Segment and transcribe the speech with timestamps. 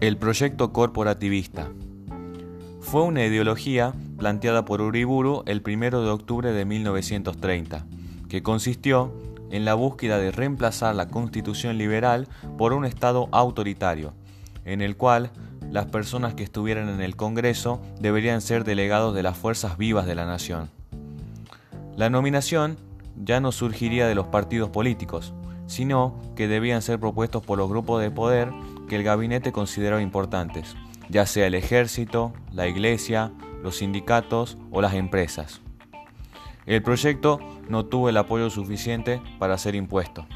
[0.00, 1.72] El proyecto corporativista
[2.80, 7.84] fue una ideología planteada por Uriburu el 1 de octubre de 1930,
[8.28, 9.12] que consistió
[9.50, 14.12] en la búsqueda de reemplazar la constitución liberal por un Estado autoritario,
[14.64, 15.32] en el cual
[15.68, 20.14] las personas que estuvieran en el Congreso deberían ser delegados de las fuerzas vivas de
[20.14, 20.70] la nación.
[21.96, 22.76] La nominación
[23.16, 25.34] ya no surgiría de los partidos políticos,
[25.66, 28.52] sino que debían ser propuestos por los grupos de poder
[28.88, 30.74] que el gabinete consideraba importantes,
[31.08, 35.60] ya sea el ejército, la iglesia, los sindicatos o las empresas.
[36.66, 37.38] El proyecto
[37.68, 40.26] no tuvo el apoyo suficiente para ser impuesto.